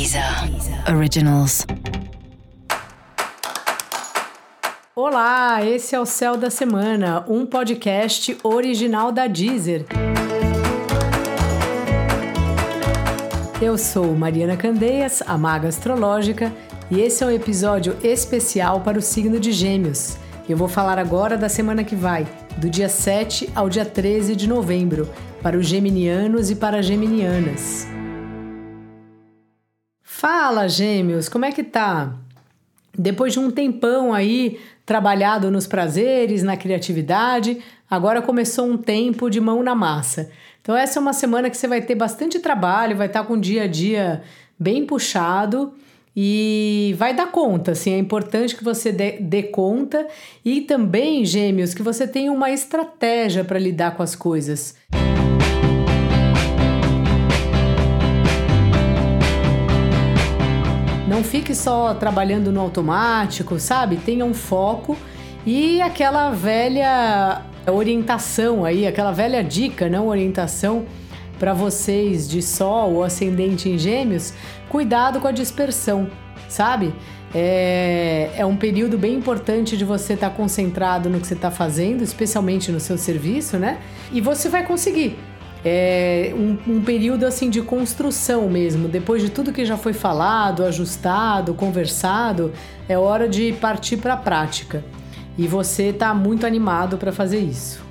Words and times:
Deezer 0.00 0.24
Originals. 0.96 1.66
Olá, 4.96 5.62
esse 5.62 5.94
é 5.94 6.00
o 6.00 6.06
Céu 6.06 6.38
da 6.38 6.48
Semana, 6.48 7.22
um 7.28 7.44
podcast 7.44 8.34
original 8.42 9.12
da 9.12 9.26
Deezer. 9.26 9.84
Eu 13.60 13.76
sou 13.76 14.16
Mariana 14.16 14.56
Candeias, 14.56 15.22
a 15.26 15.36
maga 15.36 15.68
astrológica, 15.68 16.50
e 16.90 16.98
esse 16.98 17.22
é 17.22 17.26
um 17.26 17.30
episódio 17.30 17.94
especial 18.02 18.80
para 18.80 18.98
o 18.98 19.02
signo 19.02 19.38
de 19.38 19.52
Gêmeos. 19.52 20.16
Eu 20.48 20.56
vou 20.56 20.66
falar 20.66 20.98
agora 20.98 21.36
da 21.36 21.50
semana 21.50 21.84
que 21.84 21.94
vai, 21.94 22.26
do 22.56 22.70
dia 22.70 22.88
7 22.88 23.50
ao 23.54 23.68
dia 23.68 23.84
13 23.84 24.34
de 24.34 24.48
novembro, 24.48 25.10
para 25.42 25.58
os 25.58 25.66
geminianos 25.66 26.50
e 26.50 26.56
para 26.56 26.78
as 26.78 26.86
geminianas. 26.86 27.99
Fala, 30.20 30.68
Gêmeos, 30.68 31.30
como 31.30 31.46
é 31.46 31.50
que 31.50 31.64
tá? 31.64 32.12
Depois 32.92 33.32
de 33.32 33.38
um 33.38 33.50
tempão 33.50 34.12
aí 34.12 34.60
trabalhado 34.84 35.50
nos 35.50 35.66
prazeres, 35.66 36.42
na 36.42 36.58
criatividade, 36.58 37.56
agora 37.90 38.20
começou 38.20 38.66
um 38.66 38.76
tempo 38.76 39.30
de 39.30 39.40
mão 39.40 39.62
na 39.62 39.74
massa. 39.74 40.30
Então 40.60 40.76
essa 40.76 40.98
é 40.98 41.00
uma 41.00 41.14
semana 41.14 41.48
que 41.48 41.56
você 41.56 41.66
vai 41.66 41.80
ter 41.80 41.94
bastante 41.94 42.38
trabalho, 42.38 42.98
vai 42.98 43.06
estar 43.06 43.24
com 43.24 43.32
o 43.32 43.40
dia 43.40 43.62
a 43.62 43.66
dia 43.66 44.22
bem 44.58 44.84
puxado 44.84 45.72
e 46.14 46.94
vai 46.98 47.14
dar 47.14 47.32
conta, 47.32 47.72
assim, 47.72 47.94
é 47.94 47.98
importante 47.98 48.54
que 48.54 48.62
você 48.62 48.92
dê, 48.92 49.12
dê 49.12 49.44
conta 49.44 50.06
e 50.44 50.60
também, 50.60 51.24
gêmeos, 51.24 51.72
que 51.72 51.82
você 51.82 52.06
tenha 52.06 52.30
uma 52.30 52.50
estratégia 52.50 53.42
para 53.42 53.58
lidar 53.58 53.96
com 53.96 54.02
as 54.02 54.14
coisas. 54.14 54.76
Fique 61.40 61.54
só 61.54 61.94
trabalhando 61.94 62.52
no 62.52 62.60
automático, 62.60 63.58
sabe? 63.58 63.96
Tenha 63.96 64.26
um 64.26 64.34
foco 64.34 64.94
e 65.46 65.80
aquela 65.80 66.30
velha 66.30 67.40
orientação 67.66 68.62
aí, 68.62 68.86
aquela 68.86 69.10
velha 69.10 69.42
dica, 69.42 69.88
não 69.88 70.08
orientação 70.08 70.84
para 71.38 71.54
vocês 71.54 72.28
de 72.28 72.42
Sol 72.42 72.96
ou 72.96 73.02
ascendente 73.02 73.70
em 73.70 73.78
Gêmeos, 73.78 74.34
cuidado 74.68 75.18
com 75.18 75.28
a 75.28 75.32
dispersão, 75.32 76.10
sabe? 76.46 76.94
É, 77.34 78.32
é 78.36 78.44
um 78.44 78.56
período 78.56 78.98
bem 78.98 79.14
importante 79.14 79.78
de 79.78 79.84
você 79.84 80.12
estar 80.12 80.28
tá 80.28 80.36
concentrado 80.36 81.08
no 81.08 81.18
que 81.18 81.26
você 81.26 81.32
está 81.32 81.50
fazendo, 81.50 82.04
especialmente 82.04 82.70
no 82.70 82.80
seu 82.80 82.98
serviço, 82.98 83.56
né? 83.56 83.78
E 84.12 84.20
você 84.20 84.50
vai 84.50 84.66
conseguir. 84.66 85.16
É 85.64 86.32
um, 86.34 86.76
um 86.76 86.82
período 86.82 87.24
assim 87.24 87.50
de 87.50 87.60
construção 87.60 88.48
mesmo. 88.48 88.88
Depois 88.88 89.22
de 89.22 89.30
tudo 89.30 89.52
que 89.52 89.64
já 89.64 89.76
foi 89.76 89.92
falado, 89.92 90.64
ajustado, 90.64 91.54
conversado, 91.54 92.52
é 92.88 92.96
hora 92.96 93.28
de 93.28 93.52
partir 93.52 93.98
para 93.98 94.14
a 94.14 94.16
prática. 94.16 94.84
E 95.36 95.46
você 95.46 95.84
está 95.84 96.14
muito 96.14 96.46
animado 96.46 96.96
para 96.96 97.12
fazer 97.12 97.40
isso. 97.40 97.84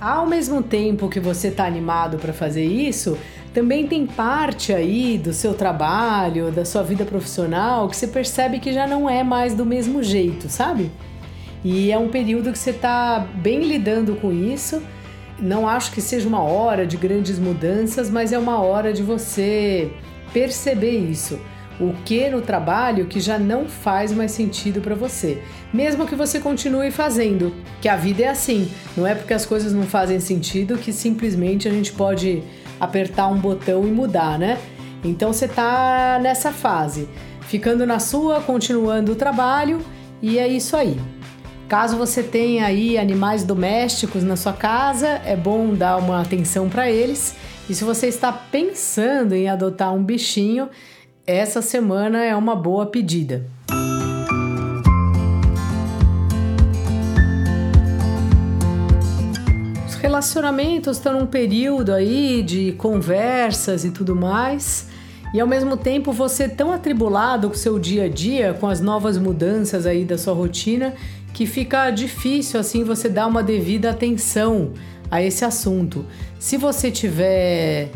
Ao 0.00 0.26
mesmo 0.26 0.62
tempo 0.62 1.08
que 1.08 1.20
você 1.20 1.48
está 1.48 1.64
animado 1.64 2.18
para 2.18 2.32
fazer 2.32 2.64
isso, 2.64 3.16
também 3.54 3.86
tem 3.86 4.06
parte 4.06 4.72
aí 4.72 5.16
do 5.16 5.32
seu 5.32 5.54
trabalho, 5.54 6.52
da 6.52 6.64
sua 6.64 6.82
vida 6.82 7.06
profissional, 7.06 7.88
que 7.88 7.96
você 7.96 8.06
percebe 8.06 8.60
que 8.60 8.70
já 8.72 8.86
não 8.86 9.08
é 9.08 9.24
mais 9.24 9.54
do 9.54 9.64
mesmo 9.64 10.02
jeito, 10.02 10.48
sabe? 10.50 10.90
E 11.64 11.90
é 11.90 11.96
um 11.96 12.08
período 12.08 12.52
que 12.52 12.58
você 12.58 12.70
está 12.70 13.18
bem 13.18 13.60
lidando 13.60 14.14
com 14.16 14.30
isso. 14.30 14.82
Não 15.38 15.68
acho 15.68 15.92
que 15.92 16.00
seja 16.00 16.28
uma 16.28 16.42
hora 16.42 16.86
de 16.86 16.96
grandes 16.96 17.38
mudanças, 17.38 18.10
mas 18.10 18.32
é 18.32 18.38
uma 18.38 18.60
hora 18.60 18.92
de 18.92 19.02
você 19.02 19.90
perceber 20.32 20.98
isso 20.98 21.38
o 21.80 21.92
que 22.04 22.28
no 22.28 22.40
trabalho 22.40 23.06
que 23.06 23.20
já 23.20 23.38
não 23.38 23.66
faz 23.66 24.12
mais 24.12 24.30
sentido 24.30 24.80
para 24.80 24.94
você, 24.94 25.42
mesmo 25.72 26.06
que 26.06 26.14
você 26.14 26.40
continue 26.40 26.90
fazendo, 26.90 27.52
que 27.80 27.88
a 27.88 27.96
vida 27.96 28.22
é 28.22 28.28
assim, 28.28 28.70
não 28.96 29.06
é 29.06 29.14
porque 29.14 29.34
as 29.34 29.44
coisas 29.44 29.72
não 29.72 29.82
fazem 29.82 30.18
sentido 30.20 30.78
que 30.78 30.92
simplesmente 30.92 31.68
a 31.68 31.70
gente 31.70 31.92
pode 31.92 32.42
apertar 32.80 33.28
um 33.28 33.38
botão 33.38 33.86
e 33.86 33.90
mudar, 33.90 34.38
né? 34.38 34.58
Então 35.04 35.32
você 35.32 35.46
tá 35.46 36.18
nessa 36.20 36.50
fase, 36.50 37.08
ficando 37.42 37.86
na 37.86 37.98
sua, 37.98 38.40
continuando 38.40 39.12
o 39.12 39.16
trabalho 39.16 39.80
e 40.22 40.38
é 40.38 40.48
isso 40.48 40.76
aí. 40.76 40.98
Caso 41.68 41.96
você 41.96 42.22
tenha 42.22 42.64
aí 42.64 42.96
animais 42.96 43.42
domésticos 43.42 44.22
na 44.22 44.36
sua 44.36 44.52
casa, 44.52 45.20
é 45.24 45.34
bom 45.34 45.74
dar 45.74 45.96
uma 45.96 46.22
atenção 46.22 46.68
para 46.68 46.88
eles. 46.88 47.34
E 47.68 47.74
se 47.74 47.82
você 47.82 48.06
está 48.06 48.32
pensando 48.32 49.34
em 49.34 49.48
adotar 49.48 49.92
um 49.92 50.00
bichinho, 50.00 50.68
essa 51.26 51.60
semana 51.60 52.22
é 52.24 52.36
uma 52.36 52.54
boa 52.54 52.86
pedida. 52.86 53.44
Os 59.88 59.96
relacionamentos 59.96 60.98
estão 60.98 61.18
num 61.18 61.26
período 61.26 61.92
aí 61.92 62.44
de 62.44 62.74
conversas 62.78 63.84
e 63.84 63.90
tudo 63.90 64.14
mais. 64.14 64.88
E 65.34 65.40
ao 65.40 65.48
mesmo 65.48 65.76
tempo 65.76 66.12
você 66.12 66.48
tão 66.48 66.72
atribulado 66.72 67.48
com 67.48 67.54
o 67.54 67.58
seu 67.58 67.76
dia 67.76 68.04
a 68.04 68.08
dia, 68.08 68.54
com 68.54 68.68
as 68.68 68.80
novas 68.80 69.18
mudanças 69.18 69.84
aí 69.84 70.04
da 70.04 70.16
sua 70.16 70.32
rotina, 70.32 70.94
que 71.36 71.44
fica 71.44 71.90
difícil 71.90 72.58
assim 72.58 72.82
você 72.82 73.10
dar 73.10 73.26
uma 73.26 73.42
devida 73.42 73.90
atenção 73.90 74.72
a 75.10 75.22
esse 75.22 75.44
assunto. 75.44 76.06
Se 76.38 76.56
você 76.56 76.90
tiver 76.90 77.90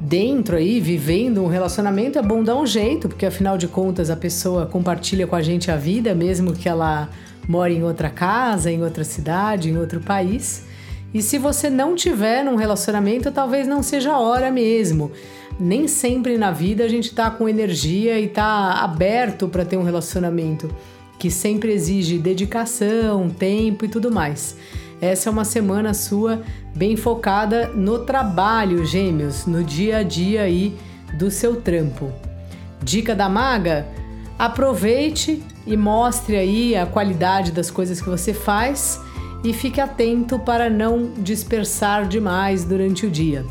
dentro 0.00 0.56
aí, 0.56 0.78
vivendo 0.78 1.42
um 1.42 1.48
relacionamento, 1.48 2.20
é 2.20 2.22
bom 2.22 2.40
dar 2.40 2.54
um 2.54 2.64
jeito, 2.64 3.08
porque 3.08 3.26
afinal 3.26 3.58
de 3.58 3.66
contas 3.66 4.10
a 4.10 4.16
pessoa 4.16 4.64
compartilha 4.64 5.26
com 5.26 5.34
a 5.34 5.42
gente 5.42 5.72
a 5.72 5.76
vida, 5.76 6.14
mesmo 6.14 6.52
que 6.52 6.68
ela 6.68 7.08
mora 7.48 7.72
em 7.72 7.82
outra 7.82 8.10
casa, 8.10 8.70
em 8.70 8.80
outra 8.80 9.02
cidade, 9.02 9.68
em 9.68 9.76
outro 9.76 9.98
país. 9.98 10.64
E 11.12 11.20
se 11.20 11.36
você 11.36 11.68
não 11.68 11.96
tiver 11.96 12.44
num 12.44 12.54
relacionamento, 12.54 13.32
talvez 13.32 13.66
não 13.66 13.82
seja 13.82 14.12
a 14.12 14.20
hora 14.20 14.52
mesmo. 14.52 15.10
Nem 15.58 15.88
sempre 15.88 16.38
na 16.38 16.52
vida 16.52 16.84
a 16.84 16.88
gente 16.88 17.12
tá 17.12 17.28
com 17.28 17.48
energia 17.48 18.20
e 18.20 18.28
tá 18.28 18.74
aberto 18.84 19.48
para 19.48 19.64
ter 19.64 19.76
um 19.76 19.82
relacionamento 19.82 20.72
que 21.18 21.30
sempre 21.30 21.72
exige 21.72 22.18
dedicação, 22.18 23.28
tempo 23.28 23.84
e 23.84 23.88
tudo 23.88 24.10
mais. 24.10 24.56
Essa 25.00 25.28
é 25.28 25.32
uma 25.32 25.44
semana 25.44 25.94
sua 25.94 26.42
bem 26.74 26.96
focada 26.96 27.68
no 27.68 28.00
trabalho, 28.00 28.84
gêmeos, 28.84 29.46
no 29.46 29.62
dia 29.62 29.98
a 29.98 30.02
dia 30.02 30.42
aí 30.42 30.76
do 31.16 31.30
seu 31.30 31.60
trampo. 31.60 32.12
Dica 32.82 33.14
da 33.14 33.28
maga: 33.28 33.86
aproveite 34.38 35.42
e 35.66 35.76
mostre 35.76 36.36
aí 36.36 36.76
a 36.76 36.86
qualidade 36.86 37.52
das 37.52 37.70
coisas 37.70 38.00
que 38.00 38.08
você 38.08 38.32
faz 38.32 39.00
e 39.44 39.52
fique 39.52 39.80
atento 39.80 40.38
para 40.38 40.68
não 40.68 41.12
dispersar 41.18 42.06
demais 42.06 42.64
durante 42.64 43.06
o 43.06 43.10
dia. 43.10 43.44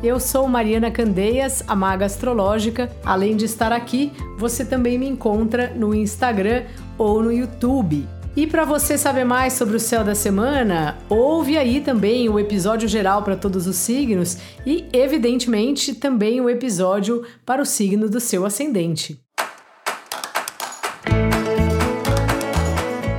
Eu 0.00 0.20
sou 0.20 0.46
Mariana 0.46 0.92
Candeias, 0.92 1.64
a 1.66 1.74
maga 1.74 2.06
astrológica. 2.06 2.88
Além 3.04 3.36
de 3.36 3.46
estar 3.46 3.72
aqui, 3.72 4.12
você 4.38 4.64
também 4.64 4.96
me 4.96 5.08
encontra 5.08 5.74
no 5.74 5.92
Instagram 5.92 6.66
ou 6.96 7.20
no 7.20 7.32
YouTube. 7.32 8.06
E 8.36 8.46
para 8.46 8.64
você 8.64 8.96
saber 8.96 9.24
mais 9.24 9.54
sobre 9.54 9.74
o 9.74 9.80
céu 9.80 10.04
da 10.04 10.14
semana, 10.14 10.98
ouve 11.08 11.58
aí 11.58 11.80
também 11.80 12.28
o 12.28 12.38
episódio 12.38 12.86
geral 12.86 13.24
para 13.24 13.34
todos 13.34 13.66
os 13.66 13.74
signos 13.74 14.38
e, 14.64 14.86
evidentemente, 14.92 15.92
também 15.92 16.40
o 16.40 16.48
episódio 16.48 17.26
para 17.44 17.60
o 17.60 17.66
signo 17.66 18.08
do 18.08 18.20
seu 18.20 18.46
ascendente. 18.46 19.20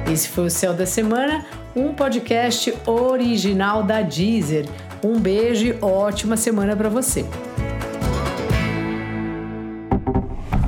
Esse 0.09 0.29
foi 0.29 0.45
o 0.45 0.49
Céu 0.49 0.73
da 0.73 0.85
Semana, 0.85 1.45
um 1.75 1.93
podcast 1.93 2.73
original 2.87 3.83
da 3.83 4.01
Deezer. 4.01 4.65
Um 5.03 5.19
beijo 5.19 5.65
e 5.65 5.77
ótima 5.81 6.35
semana 6.35 6.75
para 6.75 6.89
você. 6.89 7.25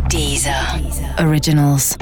Deezer. 0.09 0.53
Originals. 1.19 1.97